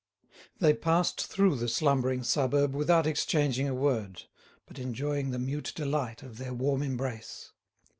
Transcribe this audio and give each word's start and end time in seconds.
They 0.57 0.73
passed 0.73 1.27
through 1.27 1.57
the 1.57 1.67
slumbering 1.67 2.23
suburb 2.23 2.73
without 2.73 3.05
exchanging 3.05 3.67
a 3.67 3.75
word, 3.75 4.23
but 4.65 4.79
enjoying 4.79 5.29
the 5.29 5.37
mute 5.37 5.73
delight 5.75 6.23
of 6.23 6.39
their 6.39 6.55
warm 6.55 6.81
embrace. 6.81 7.51